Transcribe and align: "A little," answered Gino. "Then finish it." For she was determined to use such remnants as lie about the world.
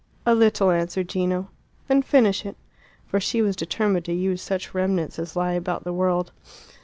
"A 0.25 0.33
little," 0.33 0.71
answered 0.71 1.07
Gino. 1.07 1.51
"Then 1.87 2.01
finish 2.01 2.43
it." 2.43 2.57
For 3.05 3.19
she 3.19 3.39
was 3.43 3.55
determined 3.55 4.05
to 4.05 4.13
use 4.13 4.41
such 4.41 4.73
remnants 4.73 5.19
as 5.19 5.35
lie 5.35 5.53
about 5.53 5.83
the 5.83 5.93
world. 5.93 6.31